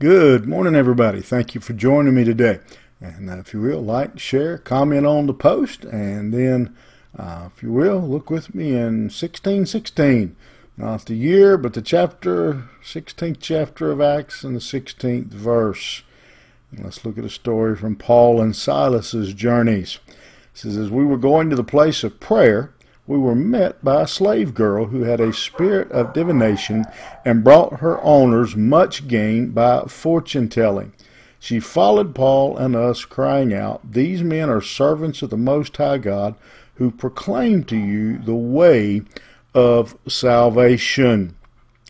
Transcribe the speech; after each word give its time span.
Good 0.00 0.46
morning, 0.46 0.76
everybody. 0.76 1.20
Thank 1.20 1.56
you 1.56 1.60
for 1.60 1.72
joining 1.72 2.14
me 2.14 2.22
today. 2.22 2.60
And 3.00 3.28
uh, 3.28 3.38
if 3.38 3.52
you 3.52 3.60
will, 3.60 3.80
like, 3.80 4.16
share, 4.20 4.56
comment 4.56 5.04
on 5.04 5.26
the 5.26 5.34
post, 5.34 5.82
and 5.82 6.32
then, 6.32 6.76
uh, 7.18 7.48
if 7.52 7.64
you 7.64 7.72
will, 7.72 7.98
look 7.98 8.30
with 8.30 8.54
me 8.54 8.76
in 8.76 9.08
1616. 9.10 10.36
Not 10.76 11.06
the 11.06 11.16
year, 11.16 11.58
but 11.58 11.72
the 11.72 11.82
chapter, 11.82 12.68
16th 12.80 13.38
chapter 13.40 13.90
of 13.90 14.00
Acts, 14.00 14.44
and 14.44 14.54
the 14.54 14.60
16th 14.60 15.32
verse. 15.32 16.04
And 16.70 16.84
let's 16.84 17.04
look 17.04 17.18
at 17.18 17.24
a 17.24 17.28
story 17.28 17.74
from 17.74 17.96
Paul 17.96 18.40
and 18.40 18.54
Silas's 18.54 19.34
journeys. 19.34 19.98
It 20.06 20.14
says, 20.58 20.76
As 20.76 20.90
we 20.90 21.04
were 21.04 21.18
going 21.18 21.50
to 21.50 21.56
the 21.56 21.64
place 21.64 22.04
of 22.04 22.20
prayer, 22.20 22.72
we 23.08 23.16
were 23.16 23.34
met 23.34 23.82
by 23.82 24.02
a 24.02 24.06
slave 24.06 24.54
girl 24.54 24.84
who 24.84 25.04
had 25.04 25.18
a 25.18 25.32
spirit 25.32 25.90
of 25.90 26.12
divination 26.12 26.84
and 27.24 27.42
brought 27.42 27.80
her 27.80 28.00
owners 28.02 28.54
much 28.54 29.08
gain 29.08 29.48
by 29.48 29.82
fortune 29.84 30.46
telling. 30.46 30.92
She 31.40 31.58
followed 31.58 32.14
Paul 32.14 32.58
and 32.58 32.76
us, 32.76 33.06
crying 33.06 33.54
out, 33.54 33.92
These 33.92 34.22
men 34.22 34.50
are 34.50 34.60
servants 34.60 35.22
of 35.22 35.30
the 35.30 35.38
Most 35.38 35.74
High 35.78 35.96
God, 35.96 36.34
who 36.74 36.90
proclaim 36.90 37.64
to 37.64 37.76
you 37.76 38.18
the 38.18 38.34
way 38.34 39.02
of 39.54 39.96
salvation. 40.06 41.34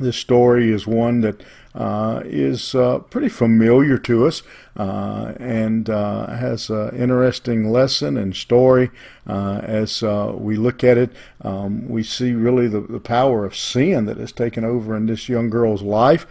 This 0.00 0.16
story 0.16 0.72
is 0.72 0.86
one 0.86 1.20
that 1.20 1.42
is 1.74 2.74
uh, 2.74 2.98
pretty 2.98 3.28
familiar 3.28 3.98
to 3.98 4.26
us 4.26 4.42
uh, 4.76 5.34
and 5.38 5.90
uh, 5.90 6.26
has 6.28 6.70
an 6.70 6.96
interesting 6.96 7.70
lesson 7.70 8.16
and 8.16 8.34
story 8.34 8.90
uh, 9.26 9.60
as 9.62 10.02
uh, 10.02 10.32
we 10.34 10.56
look 10.56 10.82
at 10.82 10.98
it. 10.98 11.10
Um, 11.42 11.88
we 11.88 12.02
see 12.02 12.32
really 12.32 12.68
the, 12.68 12.80
the 12.80 13.00
power 13.00 13.44
of 13.44 13.56
sin 13.56 14.06
that 14.06 14.16
has 14.16 14.32
taken 14.32 14.64
over 14.64 14.96
in 14.96 15.06
this 15.06 15.28
young 15.28 15.50
girl's 15.50 15.82
life. 15.82 16.26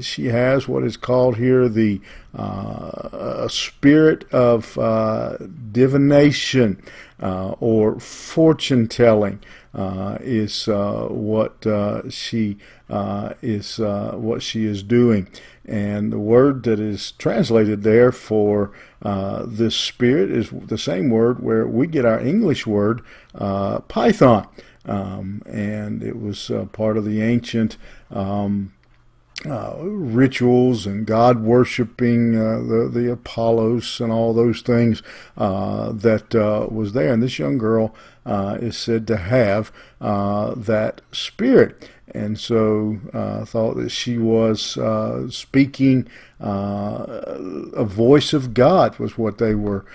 she 0.00 0.26
has 0.26 0.68
what 0.68 0.84
is 0.84 0.96
called 0.96 1.36
here 1.36 1.68
the 1.68 2.00
spirit 3.48 4.30
of 4.32 4.74
divination 5.72 6.82
or 7.22 7.98
fortune 8.00 8.88
telling. 8.88 9.40
Uh, 9.74 10.18
is 10.20 10.68
uh, 10.68 11.06
what 11.08 11.66
uh, 11.66 12.02
she 12.10 12.58
is 13.40 13.78
what 13.78 14.42
she 14.42 14.66
is 14.66 14.82
doing, 14.82 15.26
and 15.64 16.12
the 16.12 16.18
word 16.18 16.62
that 16.64 16.78
is 16.78 17.12
translated 17.12 17.82
there 17.82 18.12
for 18.12 18.70
this 19.46 19.74
spirit 19.74 20.30
is 20.30 20.50
the 20.50 20.76
same 20.76 21.08
word 21.08 21.42
where 21.42 21.66
we 21.66 21.86
get 21.86 22.04
our 22.04 22.20
English 22.20 22.66
word 22.66 23.00
python, 23.88 24.46
um, 24.84 25.40
and 25.46 26.02
it 26.02 26.20
was 26.20 26.50
part 26.72 26.98
of 26.98 27.06
the 27.06 27.22
ancient. 27.22 27.78
Um, 28.10 28.74
uh, 29.44 29.74
rituals 29.80 30.86
and 30.86 31.04
God 31.04 31.40
worshiping 31.40 32.36
uh, 32.36 32.58
the 32.58 32.88
the 32.92 33.10
Apollos 33.10 33.98
and 34.00 34.12
all 34.12 34.32
those 34.32 34.62
things 34.62 35.02
uh, 35.36 35.90
that 35.92 36.32
uh, 36.34 36.68
was 36.70 36.92
there. 36.92 37.12
And 37.12 37.22
this 37.22 37.40
young 37.40 37.58
girl 37.58 37.92
uh, 38.24 38.58
is 38.60 38.76
said 38.76 39.06
to 39.08 39.16
have 39.16 39.72
that 40.00 41.00
spirit. 41.10 41.90
And 42.14 42.38
so 42.38 42.98
I 43.14 43.44
thought 43.44 43.76
that 43.78 43.88
she 43.88 44.18
was 44.18 44.78
speaking 45.34 46.08
a 46.38 47.84
voice 47.84 48.32
of 48.32 48.52
God 48.54 48.98
was 48.98 49.16
what 49.16 49.38
they 49.38 49.54
were 49.56 49.86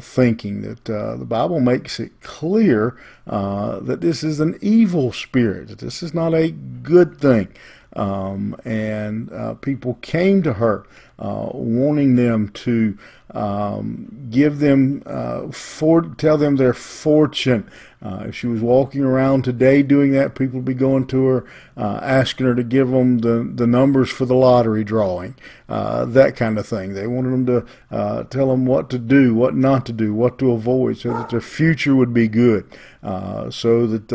thinking. 0.00 0.62
That 0.62 0.84
the 0.84 1.26
Bible 1.26 1.60
makes 1.60 2.00
it 2.00 2.20
clear 2.22 2.96
that 3.26 3.98
this 4.00 4.24
is 4.24 4.40
an 4.40 4.56
evil 4.62 5.12
spirit. 5.12 5.78
This 5.78 6.02
is 6.02 6.14
not 6.14 6.32
a 6.32 6.52
good 6.52 7.18
thing. 7.18 7.48
Um, 7.94 8.56
and 8.64 9.30
uh, 9.32 9.54
people 9.54 9.94
came 10.00 10.42
to 10.44 10.54
her 10.54 10.86
uh, 11.18 11.50
wanting 11.52 12.16
them 12.16 12.48
to 12.48 12.96
um, 13.32 14.28
give 14.30 14.58
them 14.58 15.02
uh, 15.06 15.50
for 15.50 16.02
tell 16.02 16.36
them 16.38 16.56
their 16.56 16.74
fortune. 16.74 17.70
Uh, 18.02 18.24
if 18.26 18.34
she 18.34 18.48
was 18.48 18.60
walking 18.60 19.02
around 19.02 19.44
today 19.44 19.80
doing 19.80 20.10
that, 20.10 20.34
people 20.34 20.56
would 20.56 20.64
be 20.64 20.74
going 20.74 21.06
to 21.06 21.24
her, 21.24 21.46
uh, 21.76 22.00
asking 22.02 22.44
her 22.44 22.54
to 22.54 22.64
give 22.64 22.90
them 22.90 23.18
the, 23.18 23.48
the 23.54 23.66
numbers 23.66 24.10
for 24.10 24.26
the 24.26 24.34
lottery 24.34 24.82
drawing, 24.82 25.36
uh, 25.68 26.04
that 26.04 26.34
kind 26.34 26.58
of 26.58 26.66
thing. 26.66 26.94
They 26.94 27.06
wanted 27.06 27.30
them 27.30 27.46
to 27.46 27.66
uh, 27.92 28.24
tell 28.24 28.48
them 28.48 28.66
what 28.66 28.90
to 28.90 28.98
do, 28.98 29.36
what 29.36 29.54
not 29.54 29.86
to 29.86 29.92
do, 29.92 30.12
what 30.12 30.36
to 30.40 30.50
avoid, 30.50 30.98
so 30.98 31.10
that 31.10 31.30
their 31.30 31.40
future 31.40 31.94
would 31.94 32.12
be 32.12 32.26
good, 32.26 32.66
uh, 33.04 33.50
so 33.50 33.86
that 33.86 34.08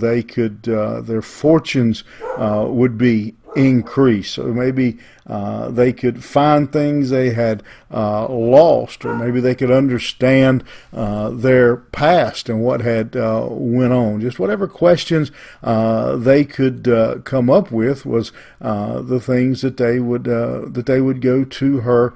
they 0.00 0.22
could 0.22 0.62
their 0.62 1.22
fortunes 1.22 2.04
would 2.38 2.96
be 2.96 3.34
increase. 3.56 4.32
So 4.32 4.44
maybe 4.44 4.98
uh, 5.26 5.70
they 5.70 5.92
could 5.92 6.24
find 6.24 6.72
things 6.72 7.10
they 7.10 7.30
had 7.30 7.62
uh, 7.92 8.28
lost, 8.28 9.04
or 9.04 9.14
maybe 9.14 9.40
they 9.40 9.54
could 9.54 9.70
understand 9.70 10.64
uh, 10.92 11.30
their 11.30 11.76
past 11.76 12.48
and 12.48 12.62
what 12.62 12.80
had 12.80 13.14
uh, 13.14 13.46
went 13.48 13.92
on. 13.92 14.20
Just 14.20 14.40
whatever 14.40 14.66
questions 14.66 15.30
uh, 15.62 16.16
they 16.16 16.44
could 16.44 16.88
uh, 16.88 17.18
come 17.18 17.48
up 17.48 17.70
with 17.70 18.04
was 18.04 18.32
the 18.60 19.22
things 19.22 19.62
that 19.62 19.76
they 19.76 20.00
would 20.00 20.24
that 20.24 20.84
they 20.86 21.00
would 21.00 21.20
go 21.20 21.44
to 21.44 21.80
her 21.80 22.12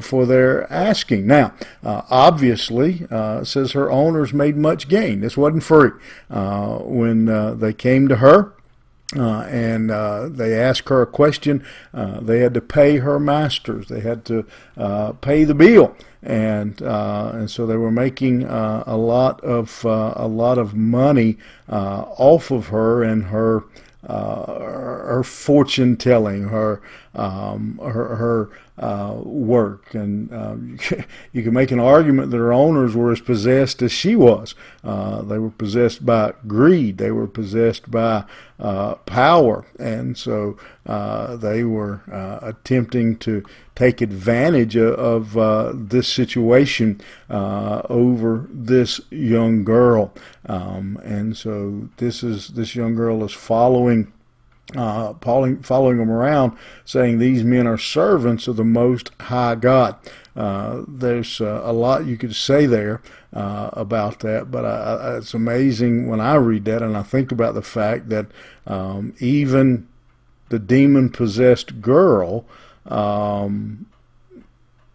for 0.00 0.26
their 0.26 0.72
asking. 0.72 1.26
Now, 1.26 1.54
obviously, 1.82 3.06
says 3.42 3.72
her 3.72 3.90
owners 3.90 4.32
made 4.32 4.56
much 4.56 4.88
gain. 4.88 5.20
This 5.20 5.36
wasn't 5.36 5.64
free 5.64 5.90
when 6.28 7.58
they 7.58 7.72
came 7.72 8.06
to 8.08 8.16
her. 8.16 8.52
Uh, 9.16 9.40
and 9.48 9.90
uh, 9.90 10.28
they 10.28 10.54
asked 10.54 10.88
her 10.90 11.00
a 11.00 11.06
question. 11.06 11.64
Uh, 11.94 12.20
they 12.20 12.40
had 12.40 12.52
to 12.52 12.60
pay 12.60 12.98
her 12.98 13.18
masters. 13.18 13.88
They 13.88 14.00
had 14.00 14.26
to 14.26 14.44
uh, 14.76 15.12
pay 15.12 15.44
the 15.44 15.54
bill, 15.54 15.96
and 16.22 16.82
uh, 16.82 17.30
and 17.32 17.50
so 17.50 17.66
they 17.66 17.76
were 17.76 17.90
making 17.90 18.44
uh, 18.44 18.84
a 18.86 18.98
lot 18.98 19.40
of 19.40 19.82
a 19.84 20.28
lot 20.28 20.58
of 20.58 20.74
money 20.74 21.38
off 21.68 22.50
of 22.50 22.66
her 22.66 23.02
and 23.02 23.24
her 23.24 23.64
her 24.14 25.22
fortune 25.22 25.96
telling, 25.96 26.48
her 26.48 26.80
um, 27.14 27.78
her, 27.82 28.16
her 28.16 28.50
uh, 28.78 29.14
work. 29.22 29.94
And 29.94 30.32
um, 30.32 30.78
you 31.32 31.42
can 31.42 31.52
make 31.52 31.70
an 31.70 31.80
argument 31.80 32.30
that 32.30 32.36
her 32.36 32.52
owners 32.52 32.94
were 32.94 33.12
as 33.12 33.20
possessed 33.20 33.82
as 33.82 33.92
she 33.92 34.14
was. 34.14 34.54
Uh, 34.84 35.22
they 35.22 35.38
were 35.38 35.50
possessed 35.50 36.06
by 36.06 36.32
greed. 36.46 36.98
They 36.98 37.10
were 37.10 37.26
possessed 37.26 37.90
by 37.90 38.24
uh, 38.58 38.94
power, 38.96 39.66
and 39.78 40.16
so 40.16 40.56
uh, 40.86 41.36
they 41.36 41.64
were 41.64 42.02
uh, 42.10 42.38
attempting 42.42 43.16
to 43.18 43.44
take 43.78 44.00
advantage 44.00 44.76
of, 44.76 45.38
uh, 45.38 45.72
this 45.72 46.08
situation 46.08 47.00
over 47.30 48.48
this 48.50 49.00
young 49.10 49.62
girl. 49.62 50.12
Um, 50.46 50.98
and 51.04 51.36
so 51.36 51.88
this 51.98 52.24
is 52.24 52.48
this 52.48 52.74
young 52.74 52.96
girl 52.96 53.22
is 53.22 53.32
following 53.32 54.12
uh, 54.76 55.14
following, 55.22 55.62
following 55.62 55.96
them 55.96 56.10
around, 56.10 56.56
saying 56.84 57.18
these 57.18 57.42
men 57.42 57.66
are 57.66 57.78
servants 57.78 58.48
of 58.48 58.56
the 58.56 58.64
Most 58.64 59.10
High 59.20 59.54
God. 59.54 59.96
Uh, 60.36 60.82
there's 60.86 61.40
uh, 61.40 61.62
a 61.64 61.72
lot 61.72 62.04
you 62.04 62.18
could 62.18 62.34
say 62.34 62.66
there 62.66 63.00
uh, 63.32 63.70
about 63.72 64.20
that, 64.20 64.50
but 64.50 64.66
I, 64.66 65.16
it's 65.16 65.32
amazing 65.32 66.06
when 66.06 66.20
I 66.20 66.34
read 66.34 66.66
that 66.66 66.82
and 66.82 66.96
I 66.96 67.02
think 67.02 67.32
about 67.32 67.54
the 67.54 67.62
fact 67.62 68.10
that 68.10 68.26
um, 68.66 69.14
even 69.20 69.88
the 70.50 70.58
demon 70.58 71.08
possessed 71.10 71.80
girl 71.80 72.44
um, 72.86 73.86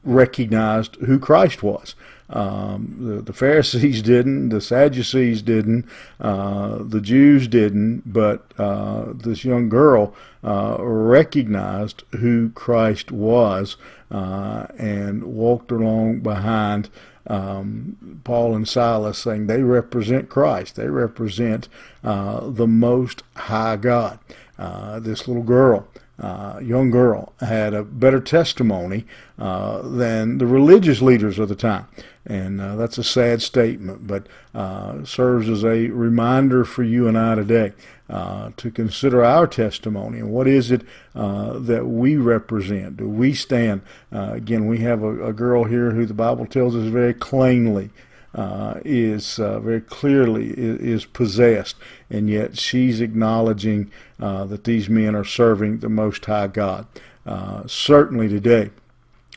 recognized 0.03 0.95
who 0.95 1.19
Christ 1.19 1.63
was. 1.63 1.95
Um, 2.29 2.95
the, 2.99 3.21
the, 3.21 3.33
Pharisees 3.33 4.01
didn't, 4.01 4.49
the 4.49 4.61
Sadducees 4.61 5.41
didn't, 5.41 5.85
uh, 6.19 6.79
the 6.81 7.01
Jews 7.01 7.47
didn't, 7.47 8.11
but 8.11 8.51
uh, 8.57 9.13
this 9.13 9.45
young 9.45 9.69
girl 9.69 10.15
uh, 10.43 10.77
recognized 10.79 12.03
who 12.11 12.49
Christ 12.51 13.11
was 13.11 13.77
uh, 14.09 14.67
and 14.77 15.23
walked 15.23 15.71
along 15.71 16.21
behind 16.21 16.89
um, 17.27 18.21
Paul 18.23 18.55
and 18.55 18.67
Silas, 18.67 19.17
saying 19.17 19.47
they 19.47 19.61
represent 19.61 20.29
Christ, 20.29 20.75
they 20.75 20.89
represent 20.89 21.69
uh, 22.03 22.49
the 22.49 22.67
Most 22.67 23.23
High 23.35 23.77
God. 23.77 24.19
Uh, 24.57 24.99
this 24.99 25.27
little 25.27 25.43
girl 25.43 25.87
uh, 26.19 26.59
young 26.61 26.91
girl 26.91 27.33
had 27.39 27.73
a 27.73 27.83
better 27.83 28.19
testimony 28.19 29.05
uh, 29.39 29.81
than 29.81 30.37
the 30.37 30.45
religious 30.45 31.01
leaders 31.01 31.39
of 31.39 31.49
the 31.49 31.55
time. 31.55 31.87
And 32.25 32.61
uh, 32.61 32.75
that's 32.75 32.97
a 32.97 33.03
sad 33.03 33.41
statement, 33.41 34.07
but 34.07 34.27
uh, 34.53 35.03
serves 35.03 35.49
as 35.49 35.65
a 35.65 35.87
reminder 35.87 36.63
for 36.63 36.83
you 36.83 37.07
and 37.07 37.17
I 37.17 37.35
today 37.35 37.73
uh, 38.09 38.51
to 38.57 38.71
consider 38.71 39.25
our 39.25 39.47
testimony 39.47 40.19
and 40.19 40.29
what 40.29 40.47
is 40.47 40.71
it 40.71 40.83
that 41.13 41.85
we 41.87 42.15
represent? 42.15 42.97
Do 42.97 43.09
we 43.09 43.33
stand? 43.33 43.81
again, 44.11 44.67
we 44.67 44.79
have 44.79 45.01
a, 45.03 45.29
a 45.29 45.33
girl 45.33 45.63
here 45.63 45.91
who 45.91 46.05
the 46.05 46.13
Bible 46.13 46.45
tells 46.45 46.75
us 46.75 46.87
very 46.87 47.13
plainly 47.13 47.89
uh, 48.33 48.79
is 48.83 49.39
uh, 49.39 49.59
very 49.59 49.81
clearly 49.81 50.49
is, 50.49 50.79
is, 50.79 51.05
possessed, 51.05 51.75
and 52.09 52.29
yet 52.29 52.57
she's 52.57 52.99
acknowledging 52.99 53.91
uh, 54.19 54.45
that 54.45 54.63
these 54.63 54.89
men 54.89 55.15
are 55.15 55.25
serving 55.25 55.79
the 55.79 55.89
Most 55.89 56.25
High 56.25 56.47
God. 56.47 56.87
uh, 57.25 57.63
certainly 57.67 58.27
today, 58.27 58.71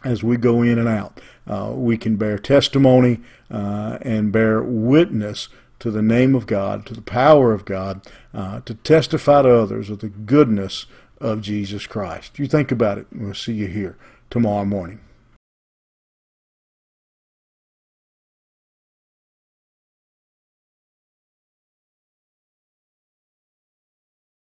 as 0.05 0.23
we 0.23 0.37
go 0.37 0.63
in 0.63 0.79
and 0.79 0.89
out, 0.89 1.21
uh, 1.47 1.73
we 1.75 1.99
can 1.99 2.17
bear 2.17 2.39
testimony 2.39 3.21
uh, 3.51 3.99
and 4.03 4.33
bear 4.33 4.63
witness 4.63 5.49
to 5.79 5.91
the 5.91 6.03
name 6.03 6.35
of 6.35 6.47
God, 6.47 6.87
to 6.87 6.95
the 6.95 7.03
power 7.03 7.53
of 7.53 7.65
God, 7.65 8.01
to 8.33 8.75
testify 8.83 9.43
to 9.43 9.55
others 9.55 9.91
of 9.91 9.99
the 9.99 10.09
goodness 10.09 10.87
of 11.21 11.43
Jesus 11.43 11.87
Christ. 11.87 12.39
You 12.39 12.47
think 12.47 12.73
about 12.73 12.99
it, 12.99 13.07
we'll 13.13 13.35
see 13.35 13.53
you 13.53 13.67
here 13.67 13.99
tomorrow 14.31 14.65
morning. 14.65 15.01